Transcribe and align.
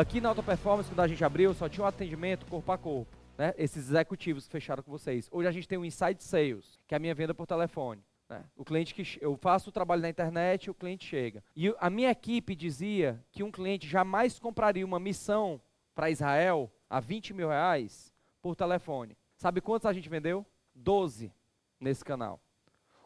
aqui 0.00 0.18
na 0.18 0.30
Alta 0.30 0.42
Performance, 0.42 0.88
quando 0.88 1.00
a 1.00 1.08
gente 1.08 1.22
abriu, 1.22 1.52
só 1.52 1.68
tinha 1.68 1.84
um 1.84 1.86
atendimento 1.86 2.46
corpo 2.46 2.72
a 2.72 2.78
corpo. 2.78 3.14
Né? 3.36 3.52
Esses 3.58 3.90
executivos 3.90 4.46
que 4.46 4.52
fecharam 4.52 4.82
com 4.82 4.90
vocês. 4.90 5.28
Hoje 5.30 5.46
a 5.46 5.52
gente 5.52 5.68
tem 5.68 5.78
o 5.78 5.84
Inside 5.84 6.22
Sales, 6.24 6.78
que 6.86 6.94
é 6.94 6.96
a 6.96 6.98
minha 6.98 7.14
venda 7.14 7.34
por 7.34 7.46
telefone. 7.46 8.02
Né? 8.28 8.42
O 8.56 8.64
cliente 8.64 8.94
que 8.94 9.18
eu 9.20 9.36
faço 9.36 9.68
o 9.68 9.72
trabalho 9.72 10.00
na 10.00 10.08
internet, 10.08 10.70
o 10.70 10.74
cliente 10.74 11.04
chega. 11.06 11.44
E 11.54 11.74
a 11.78 11.90
minha 11.90 12.10
equipe 12.10 12.54
dizia 12.54 13.22
que 13.30 13.42
um 13.42 13.50
cliente 13.50 13.86
jamais 13.86 14.38
compraria 14.38 14.86
uma 14.86 14.98
missão 14.98 15.60
para 15.94 16.10
Israel 16.10 16.72
a 16.88 16.98
20 16.98 17.34
mil 17.34 17.48
reais 17.48 18.14
por 18.40 18.56
telefone. 18.56 19.16
Sabe 19.36 19.60
quantos 19.60 19.84
a 19.84 19.92
gente 19.92 20.08
vendeu? 20.08 20.46
12 20.74 21.30
nesse 21.78 22.02
canal. 22.02 22.40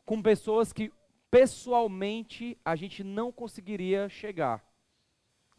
Com 0.04 0.22
pessoas 0.22 0.72
que 0.72 0.92
pessoalmente 1.28 2.56
a 2.64 2.76
gente 2.76 3.02
não 3.02 3.32
conseguiria 3.32 4.08
chegar. 4.08 4.64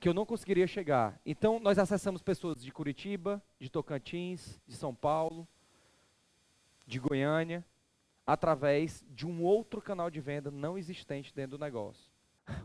Que 0.05 0.09
eu 0.09 0.13
não 0.13 0.23
conseguiria 0.23 0.67
chegar. 0.67 1.19
Então 1.25 1.59
nós 1.59 1.79
acessamos 1.79 2.21
pessoas 2.21 2.61
de 2.61 2.71
Curitiba, 2.71 3.41
de 3.59 3.71
Tocantins, 3.71 4.61
de 4.67 4.75
São 4.75 4.93
Paulo, 4.93 5.47
de 6.85 6.99
Goiânia, 6.99 7.65
através 8.23 9.03
de 9.09 9.25
um 9.25 9.41
outro 9.41 9.81
canal 9.81 10.11
de 10.11 10.21
venda 10.21 10.51
não 10.51 10.77
existente 10.77 11.33
dentro 11.33 11.57
do 11.57 11.63
negócio. 11.63 12.07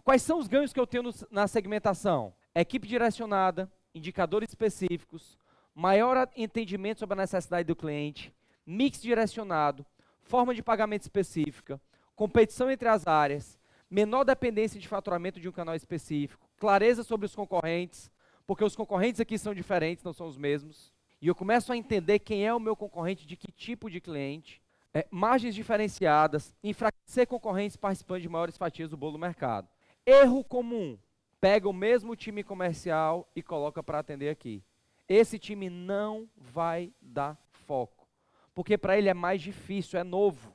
Quais 0.04 0.20
são 0.20 0.38
os 0.38 0.48
ganhos 0.48 0.70
que 0.70 0.78
eu 0.78 0.86
tenho 0.86 1.04
na 1.30 1.48
segmentação? 1.48 2.34
Equipe 2.54 2.86
direcionada, 2.86 3.72
indicadores 3.94 4.50
específicos, 4.50 5.38
maior 5.74 6.28
entendimento 6.36 6.98
sobre 6.98 7.14
a 7.14 7.22
necessidade 7.22 7.66
do 7.66 7.74
cliente, 7.74 8.34
mix 8.66 9.00
direcionado, 9.00 9.86
forma 10.20 10.54
de 10.54 10.62
pagamento 10.62 11.04
específica, 11.04 11.80
competição 12.14 12.70
entre 12.70 12.86
as 12.86 13.06
áreas, 13.06 13.58
menor 13.90 14.24
dependência 14.24 14.78
de 14.78 14.86
faturamento 14.86 15.40
de 15.40 15.48
um 15.48 15.52
canal 15.52 15.74
específico, 15.74 16.49
clareza 16.60 17.02
sobre 17.02 17.24
os 17.24 17.34
concorrentes, 17.34 18.10
porque 18.46 18.62
os 18.62 18.76
concorrentes 18.76 19.20
aqui 19.20 19.38
são 19.38 19.54
diferentes, 19.54 20.04
não 20.04 20.12
são 20.12 20.28
os 20.28 20.36
mesmos. 20.36 20.92
E 21.20 21.26
eu 21.26 21.34
começo 21.34 21.72
a 21.72 21.76
entender 21.76 22.18
quem 22.18 22.46
é 22.46 22.54
o 22.54 22.60
meu 22.60 22.76
concorrente, 22.76 23.26
de 23.26 23.34
que 23.34 23.50
tipo 23.50 23.90
de 23.90 24.00
cliente, 24.00 24.62
é, 24.92 25.06
margens 25.10 25.54
diferenciadas, 25.54 26.54
enfraquecer 26.62 27.26
concorrentes 27.26 27.76
participantes 27.76 28.22
de 28.22 28.28
maiores 28.28 28.58
fatias 28.58 28.90
do 28.90 28.96
bolo 28.96 29.12
do 29.12 29.18
mercado. 29.18 29.68
Erro 30.04 30.44
comum: 30.44 30.98
pega 31.40 31.68
o 31.68 31.72
mesmo 31.72 32.14
time 32.14 32.44
comercial 32.44 33.26
e 33.34 33.42
coloca 33.42 33.82
para 33.82 33.98
atender 33.98 34.28
aqui. 34.28 34.62
Esse 35.08 35.38
time 35.38 35.70
não 35.70 36.28
vai 36.36 36.92
dar 37.00 37.38
foco, 37.66 38.06
porque 38.54 38.76
para 38.76 38.98
ele 38.98 39.08
é 39.08 39.14
mais 39.14 39.40
difícil, 39.40 39.98
é 39.98 40.04
novo. 40.04 40.54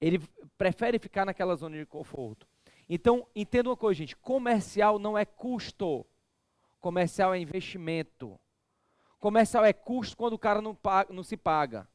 Ele 0.00 0.20
prefere 0.56 0.98
ficar 0.98 1.26
naquela 1.26 1.54
zona 1.54 1.76
de 1.76 1.86
conforto. 1.86 2.46
Então, 2.94 3.26
entenda 3.34 3.70
uma 3.70 3.76
coisa, 3.76 3.96
gente: 3.96 4.14
comercial 4.14 4.98
não 4.98 5.16
é 5.16 5.24
custo, 5.24 6.04
comercial 6.78 7.32
é 7.32 7.38
investimento. 7.38 8.38
Comercial 9.18 9.64
é 9.64 9.72
custo 9.72 10.14
quando 10.14 10.34
o 10.34 10.38
cara 10.38 10.60
não, 10.60 10.74
paga, 10.74 11.10
não 11.10 11.22
se 11.22 11.34
paga. 11.34 11.88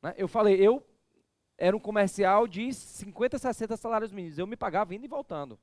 Né? 0.00 0.14
Eu 0.16 0.26
falei, 0.26 0.56
eu 0.58 0.82
era 1.58 1.76
um 1.76 1.80
comercial 1.80 2.48
de 2.48 2.72
50, 2.72 3.36
60 3.36 3.76
salários 3.76 4.10
mínimos. 4.10 4.38
Eu 4.38 4.46
me 4.46 4.56
pagava 4.56 4.94
indo 4.94 5.04
e 5.04 5.08
voltando. 5.08 5.60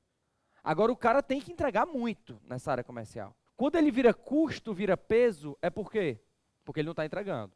Agora 0.63 0.91
o 0.91 0.97
cara 0.97 1.23
tem 1.23 1.41
que 1.41 1.51
entregar 1.51 1.87
muito 1.87 2.39
nessa 2.43 2.69
área 2.69 2.83
comercial. 2.83 3.35
Quando 3.57 3.77
ele 3.77 3.89
vira 3.89 4.13
custo, 4.13 4.71
vira 4.71 4.95
peso, 4.95 5.57
é 5.63 5.69
por 5.71 5.91
quê? 5.91 6.19
Porque 6.63 6.79
ele 6.79 6.85
não 6.85 6.93
está 6.93 7.03
entregando. 7.03 7.53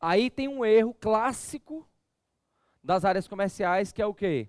Aí 0.00 0.28
tem 0.28 0.48
um 0.48 0.64
erro 0.64 0.92
clássico 0.92 1.88
das 2.82 3.04
áreas 3.04 3.28
comerciais, 3.28 3.92
que 3.92 4.02
é 4.02 4.06
o 4.06 4.14
quê? 4.14 4.48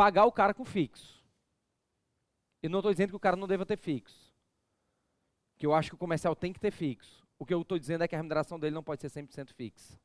Pagar 0.00 0.24
o 0.24 0.32
cara 0.32 0.54
com 0.54 0.64
fixo. 0.64 1.22
E 2.62 2.70
não 2.70 2.78
estou 2.78 2.90
dizendo 2.90 3.10
que 3.10 3.16
o 3.16 3.20
cara 3.20 3.36
não 3.36 3.46
deva 3.46 3.66
ter 3.66 3.76
fixo. 3.76 4.32
Que 5.58 5.66
eu 5.66 5.74
acho 5.74 5.90
que 5.90 5.94
o 5.94 5.98
comercial 5.98 6.34
tem 6.34 6.54
que 6.54 6.58
ter 6.58 6.70
fixo. 6.70 7.22
O 7.38 7.44
que 7.44 7.52
eu 7.52 7.60
estou 7.60 7.78
dizendo 7.78 8.02
é 8.02 8.08
que 8.08 8.14
a 8.14 8.18
remuneração 8.18 8.58
dele 8.58 8.74
não 8.74 8.82
pode 8.82 9.02
ser 9.02 9.10
100% 9.10 9.52
fixa. 9.52 10.00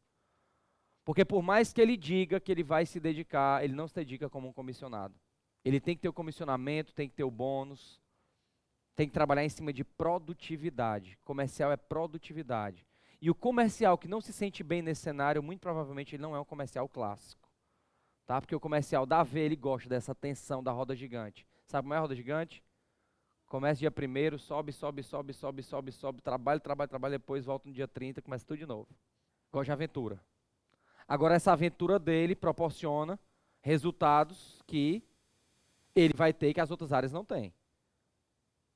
Porque 1.06 1.24
por 1.24 1.42
mais 1.42 1.72
que 1.72 1.80
ele 1.80 1.96
diga 1.96 2.42
que 2.42 2.52
ele 2.52 2.62
vai 2.62 2.86
se 2.86 3.00
dedicar, 3.00 3.64
ele 3.64 3.74
não 3.74 3.88
se 3.88 3.96
dedica 3.96 4.30
como 4.30 4.50
um 4.50 4.52
comissionado. 4.52 5.16
Ele 5.64 5.80
tem 5.80 5.96
que 5.96 6.02
ter 6.02 6.10
o 6.10 6.14
comissionamento, 6.14 6.94
tem 6.94 7.08
que 7.08 7.16
ter 7.16 7.24
o 7.24 7.32
bônus, 7.32 8.02
tem 8.98 9.08
que 9.08 9.14
trabalhar 9.14 9.46
em 9.46 9.50
cima 9.50 9.72
de 9.72 9.86
produtividade. 9.86 11.18
Comercial 11.24 11.72
é 11.72 11.78
produtividade. 11.78 12.86
E 13.22 13.32
o 13.32 13.34
comercial 13.34 13.98
que 13.98 14.10
não 14.10 14.20
se 14.20 14.34
sente 14.34 14.62
bem 14.62 14.82
nesse 14.82 15.04
cenário, 15.04 15.42
muito 15.42 15.62
provavelmente 15.62 16.18
ele 16.18 16.22
não 16.22 16.36
é 16.36 16.40
um 16.42 16.44
comercial 16.44 16.90
clássico. 16.90 17.45
Tá? 18.26 18.42
Porque 18.42 18.56
o 18.56 18.60
comercial 18.60 19.06
da 19.06 19.24
V, 19.24 19.40
ele 19.40 19.56
gosta 19.56 19.88
dessa 19.88 20.16
tensão 20.16 20.64
da 20.64 20.72
roda 20.72 20.96
gigante. 20.96 21.46
Sabe 21.66 21.84
como 21.84 21.94
é 21.94 21.98
a 21.98 22.02
roda 22.02 22.16
gigante? 22.16 22.64
Começa 23.48 23.80
dia 23.80 23.92
primeiro, 23.92 24.40
sobe, 24.40 24.72
sobe, 24.72 25.04
sobe, 25.04 25.34
sobe, 25.34 25.64
sobe, 25.64 25.92
sobe, 25.92 26.22
trabalha, 26.22 26.60
trabalha, 26.60 26.88
trabalha, 26.88 27.20
depois 27.20 27.46
volta 27.46 27.68
no 27.68 27.74
dia 27.74 27.88
30, 27.88 28.22
começa 28.22 28.46
tudo 28.46 28.58
de 28.58 28.66
novo. 28.66 28.88
Gosta 29.52 29.66
de 29.66 29.72
aventura. 29.72 30.20
Agora, 31.08 31.36
essa 31.36 31.52
aventura 31.52 32.00
dele 32.00 32.36
proporciona 32.36 33.20
resultados 33.62 34.62
que 34.66 35.04
ele 35.96 36.14
vai 36.16 36.34
ter 36.34 36.54
que 36.54 36.60
as 36.60 36.72
outras 36.72 36.92
áreas 36.92 37.12
não 37.12 37.24
têm. 37.24 37.54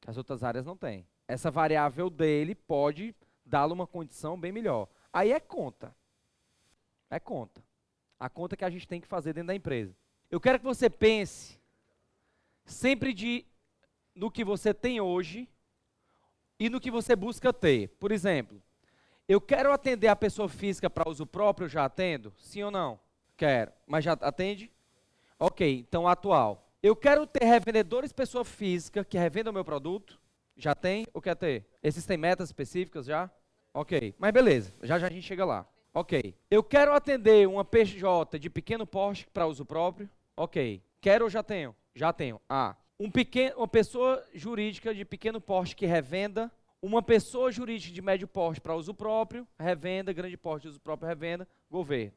As 0.05 0.17
outras 0.17 0.43
áreas 0.43 0.65
não 0.65 0.77
têm. 0.77 1.05
Essa 1.27 1.49
variável 1.51 2.09
dele 2.09 2.53
pode 2.53 3.15
dar-lhe 3.43 3.73
uma 3.73 3.87
condição 3.87 4.39
bem 4.39 4.51
melhor. 4.51 4.87
Aí 5.11 5.31
é 5.31 5.39
conta. 5.39 5.95
É 7.09 7.19
conta. 7.19 7.63
A 8.19 8.29
conta 8.29 8.57
que 8.57 8.65
a 8.65 8.69
gente 8.69 8.87
tem 8.87 8.99
que 8.99 9.07
fazer 9.07 9.33
dentro 9.33 9.47
da 9.47 9.55
empresa. 9.55 9.95
Eu 10.29 10.39
quero 10.39 10.59
que 10.59 10.65
você 10.65 10.89
pense 10.89 11.59
sempre 12.65 13.13
de 13.13 13.45
no 14.13 14.29
que 14.29 14.43
você 14.43 14.73
tem 14.73 14.99
hoje 14.99 15.47
e 16.59 16.69
no 16.69 16.79
que 16.79 16.91
você 16.91 17.15
busca 17.15 17.53
ter. 17.53 17.87
Por 17.99 18.11
exemplo, 18.11 18.61
eu 19.27 19.39
quero 19.39 19.71
atender 19.71 20.07
a 20.07 20.15
pessoa 20.15 20.49
física 20.49 20.89
para 20.89 21.09
uso 21.09 21.25
próprio, 21.25 21.69
já 21.69 21.85
atendo? 21.85 22.33
Sim 22.37 22.63
ou 22.63 22.71
não? 22.71 22.99
Quero. 23.37 23.71
Mas 23.87 24.03
já 24.03 24.13
atende? 24.13 24.71
Ok, 25.39 25.85
então 25.87 26.07
atual. 26.07 26.69
Eu 26.83 26.95
quero 26.95 27.25
ter 27.25 27.45
revendedores 27.45 28.11
pessoa 28.11 28.43
física 28.43 29.05
que 29.05 29.17
revendam 29.17 29.53
meu 29.53 29.63
produto? 29.63 30.19
Já 30.57 30.75
tem 30.75 31.07
ou 31.13 31.21
quer 31.21 31.35
ter? 31.35 31.65
Esses 31.81 32.05
têm 32.05 32.17
metas 32.17 32.49
específicas 32.49 33.05
já? 33.05 33.31
Ok, 33.73 34.13
mas 34.17 34.33
beleza, 34.33 34.73
já 34.81 34.99
já 34.99 35.07
a 35.07 35.09
gente 35.09 35.25
chega 35.25 35.45
lá. 35.45 35.65
Ok. 35.99 36.33
Eu 36.49 36.63
quero 36.63 36.93
atender 36.93 37.45
uma 37.45 37.65
PJ 37.65 38.39
de 38.39 38.49
pequeno 38.49 38.87
porte 38.87 39.27
para 39.33 39.45
uso 39.45 39.65
próprio? 39.65 40.09
Ok. 40.33 40.81
Quero 41.01 41.25
ou 41.25 41.29
já 41.29 41.43
tenho? 41.43 41.75
Já 41.93 42.13
tenho. 42.13 42.39
Ah. 42.47 42.77
Um 42.97 43.11
pequeno, 43.11 43.57
uma 43.57 43.67
pessoa 43.67 44.25
jurídica 44.33 44.95
de 44.95 45.03
pequeno 45.03 45.41
porte 45.41 45.75
que 45.75 45.85
revenda 45.85 46.49
uma 46.81 47.01
pessoa 47.01 47.51
jurídica 47.51 47.93
de 47.93 48.01
médio 48.01 48.29
porte 48.29 48.61
para 48.61 48.77
uso 48.77 48.93
próprio, 48.93 49.45
revenda, 49.59 50.13
grande 50.13 50.37
porte 50.37 50.61
de 50.61 50.67
uso 50.69 50.79
próprio, 50.79 51.09
revenda, 51.09 51.45
governo. 51.69 52.13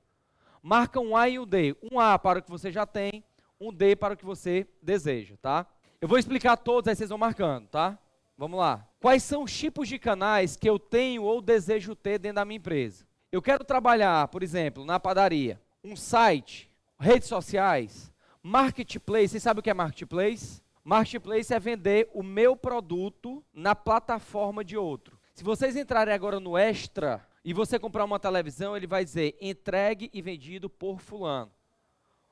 Marca 0.62 1.00
um 1.00 1.16
A 1.16 1.28
e 1.28 1.40
um 1.40 1.44
D. 1.44 1.74
Um 1.82 1.98
A 1.98 2.16
para 2.16 2.38
o 2.38 2.42
que 2.42 2.50
você 2.52 2.70
já 2.70 2.86
tem, 2.86 3.24
um 3.58 3.72
D 3.72 3.96
para 3.96 4.14
o 4.14 4.16
que 4.16 4.24
você 4.24 4.64
deseja, 4.80 5.34
tá? 5.42 5.66
Eu 6.00 6.06
vou 6.06 6.18
explicar 6.20 6.56
todos, 6.56 6.86
aí 6.86 6.94
vocês 6.94 7.08
vão 7.08 7.18
marcando, 7.18 7.66
tá? 7.66 7.98
Vamos 8.38 8.60
lá. 8.60 8.88
Quais 9.00 9.24
são 9.24 9.42
os 9.42 9.52
tipos 9.52 9.88
de 9.88 9.98
canais 9.98 10.54
que 10.54 10.70
eu 10.70 10.78
tenho 10.78 11.24
ou 11.24 11.42
desejo 11.42 11.96
ter 11.96 12.20
dentro 12.20 12.36
da 12.36 12.44
minha 12.44 12.58
empresa? 12.58 13.10
Eu 13.32 13.40
quero 13.40 13.64
trabalhar, 13.64 14.28
por 14.28 14.42
exemplo, 14.42 14.84
na 14.84 15.00
padaria, 15.00 15.58
um 15.82 15.96
site, 15.96 16.70
redes 17.00 17.28
sociais, 17.28 18.12
marketplace. 18.42 19.28
Vocês 19.28 19.42
sabem 19.42 19.60
o 19.60 19.62
que 19.62 19.70
é 19.70 19.74
marketplace? 19.74 20.62
Marketplace 20.84 21.54
é 21.54 21.58
vender 21.58 22.10
o 22.12 22.22
meu 22.22 22.54
produto 22.54 23.42
na 23.50 23.74
plataforma 23.74 24.62
de 24.62 24.76
outro. 24.76 25.18
Se 25.32 25.42
vocês 25.42 25.76
entrarem 25.76 26.12
agora 26.12 26.38
no 26.38 26.58
Extra 26.58 27.26
e 27.42 27.54
você 27.54 27.78
comprar 27.78 28.04
uma 28.04 28.20
televisão, 28.20 28.76
ele 28.76 28.86
vai 28.86 29.02
dizer 29.02 29.34
entregue 29.40 30.10
e 30.12 30.20
vendido 30.20 30.68
por 30.68 31.00
fulano. 31.00 31.50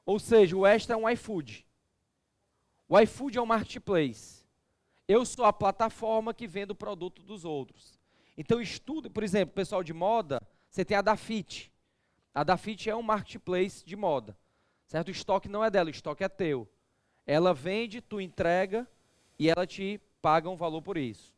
Ou 0.04 0.18
seja, 0.18 0.54
o 0.54 0.66
Extra 0.66 0.96
é 0.96 0.98
um 0.98 1.08
iFood. 1.08 1.66
O 2.86 3.00
iFood 3.00 3.38
é 3.38 3.40
um 3.40 3.46
marketplace. 3.46 4.44
Eu 5.08 5.24
sou 5.24 5.46
a 5.46 5.52
plataforma 5.52 6.34
que 6.34 6.46
vende 6.46 6.72
o 6.72 6.76
produto 6.76 7.22
dos 7.22 7.46
outros. 7.46 7.98
Então 8.36 8.60
estudo, 8.60 9.10
por 9.10 9.22
exemplo, 9.24 9.54
pessoal 9.54 9.82
de 9.82 9.94
moda, 9.94 10.42
você 10.70 10.84
tem 10.84 10.96
a 10.96 11.02
Dafit. 11.02 11.70
A 12.32 12.44
Dafit 12.44 12.88
é 12.88 12.94
um 12.94 13.02
marketplace 13.02 13.84
de 13.84 13.96
moda. 13.96 14.36
Certo? 14.86 15.08
O 15.08 15.12
estoque 15.12 15.48
não 15.48 15.64
é 15.64 15.70
dela, 15.70 15.88
o 15.88 15.90
estoque 15.90 16.24
é 16.24 16.28
teu. 16.28 16.68
Ela 17.26 17.52
vende, 17.52 18.00
tu 18.00 18.20
entrega 18.20 18.88
e 19.38 19.48
ela 19.48 19.66
te 19.66 20.00
paga 20.22 20.48
um 20.48 20.56
valor 20.56 20.82
por 20.82 20.96
isso. 20.96 21.34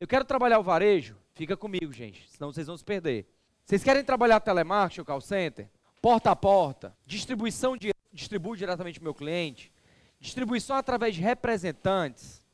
Eu 0.00 0.06
quero 0.06 0.24
trabalhar 0.24 0.58
o 0.58 0.62
varejo? 0.62 1.16
Fica 1.34 1.56
comigo, 1.56 1.92
gente, 1.92 2.28
senão 2.28 2.52
vocês 2.52 2.66
vão 2.66 2.76
se 2.76 2.84
perder. 2.84 3.26
Vocês 3.64 3.82
querem 3.82 4.04
trabalhar 4.04 4.40
telemarketing 4.40 5.00
ou 5.00 5.06
call 5.06 5.20
center? 5.20 5.68
Porta 6.00 6.30
a 6.30 6.36
porta, 6.36 6.96
distribuição 7.06 7.76
de, 7.76 7.92
distribuo 8.12 8.56
diretamente 8.56 8.98
para 8.98 9.04
o 9.04 9.08
meu 9.08 9.14
cliente, 9.14 9.72
distribuição 10.18 10.76
através 10.76 11.14
de 11.14 11.20
representantes. 11.20 12.44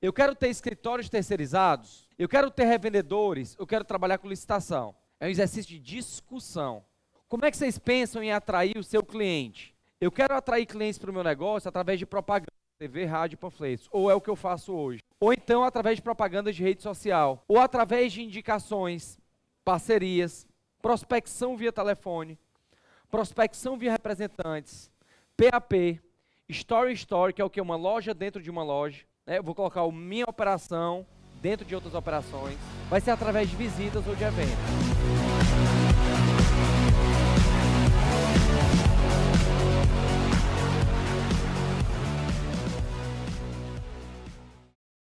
Eu 0.00 0.12
quero 0.12 0.34
ter 0.34 0.48
escritórios 0.48 1.08
terceirizados, 1.08 2.08
eu 2.18 2.28
quero 2.28 2.50
ter 2.50 2.64
revendedores, 2.64 3.56
eu 3.58 3.66
quero 3.66 3.84
trabalhar 3.84 4.18
com 4.18 4.28
licitação. 4.28 4.94
É 5.22 5.26
um 5.26 5.30
exercício 5.30 5.70
de 5.70 5.78
discussão. 5.78 6.84
Como 7.28 7.44
é 7.44 7.50
que 7.52 7.56
vocês 7.56 7.78
pensam 7.78 8.24
em 8.24 8.32
atrair 8.32 8.76
o 8.76 8.82
seu 8.82 9.04
cliente? 9.04 9.72
Eu 10.00 10.10
quero 10.10 10.34
atrair 10.34 10.66
clientes 10.66 10.98
para 10.98 11.12
o 11.12 11.14
meu 11.14 11.22
negócio 11.22 11.68
através 11.68 11.96
de 11.96 12.04
propaganda. 12.04 12.50
TV, 12.76 13.04
rádio, 13.04 13.38
panfletos. 13.38 13.88
Ou 13.92 14.10
é 14.10 14.14
o 14.16 14.20
que 14.20 14.28
eu 14.28 14.34
faço 14.34 14.74
hoje. 14.74 15.00
Ou 15.20 15.32
então 15.32 15.62
através 15.62 15.94
de 15.94 16.02
propagandas 16.02 16.56
de 16.56 16.64
rede 16.64 16.82
social. 16.82 17.44
Ou 17.46 17.60
através 17.60 18.12
de 18.12 18.20
indicações, 18.20 19.16
parcerias, 19.64 20.44
prospecção 20.82 21.56
via 21.56 21.70
telefone, 21.70 22.36
prospecção 23.08 23.78
via 23.78 23.92
representantes, 23.92 24.90
PAP, 25.36 26.00
Story 26.48 26.94
Story, 26.94 27.32
que 27.32 27.40
é 27.40 27.44
o 27.44 27.50
que? 27.50 27.60
Uma 27.60 27.76
loja 27.76 28.12
dentro 28.12 28.42
de 28.42 28.50
uma 28.50 28.64
loja. 28.64 29.04
Né? 29.24 29.38
Eu 29.38 29.44
vou 29.44 29.54
colocar 29.54 29.82
a 29.82 29.92
minha 29.92 30.24
operação 30.24 31.06
dentro 31.40 31.64
de 31.64 31.76
outras 31.76 31.94
operações. 31.94 32.58
Vai 32.90 33.00
ser 33.00 33.12
através 33.12 33.48
de 33.48 33.54
visitas 33.54 34.04
ou 34.04 34.16
de 34.16 34.24
eventos. 34.24 35.01